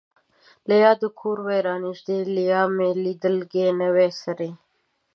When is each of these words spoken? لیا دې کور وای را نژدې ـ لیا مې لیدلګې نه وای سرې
لیا 0.69 0.91
دې 0.99 1.09
کور 1.19 1.37
وای 1.45 1.59
را 1.67 1.75
نژدې 1.83 2.17
ـ 2.29 2.33
لیا 2.35 2.61
مې 2.75 2.89
لیدلګې 3.03 3.67
نه 3.79 3.87
وای 3.93 4.09
سرې 4.21 4.49